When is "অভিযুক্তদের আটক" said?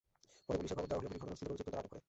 1.53-1.89